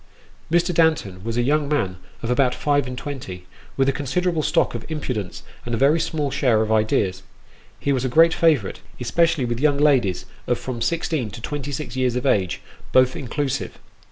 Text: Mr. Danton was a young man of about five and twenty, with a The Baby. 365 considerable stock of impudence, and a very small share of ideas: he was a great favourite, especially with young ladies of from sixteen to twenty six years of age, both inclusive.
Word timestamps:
Mr. 0.51 0.73
Danton 0.73 1.23
was 1.23 1.37
a 1.37 1.43
young 1.43 1.69
man 1.69 1.97
of 2.23 2.31
about 2.31 2.55
five 2.55 2.87
and 2.87 2.97
twenty, 2.97 3.45
with 3.77 3.87
a 3.87 3.91
The 3.91 3.93
Baby. 3.99 4.05
365 4.07 4.23
considerable 4.33 4.41
stock 4.41 4.73
of 4.73 4.85
impudence, 4.91 5.43
and 5.63 5.75
a 5.75 5.77
very 5.77 5.99
small 5.99 6.31
share 6.31 6.63
of 6.63 6.71
ideas: 6.71 7.21
he 7.79 7.93
was 7.93 8.03
a 8.03 8.09
great 8.09 8.33
favourite, 8.33 8.79
especially 8.99 9.45
with 9.45 9.59
young 9.59 9.77
ladies 9.77 10.25
of 10.47 10.57
from 10.57 10.81
sixteen 10.81 11.29
to 11.29 11.39
twenty 11.39 11.71
six 11.71 11.95
years 11.95 12.15
of 12.15 12.25
age, 12.25 12.61
both 12.91 13.15
inclusive. 13.15 13.77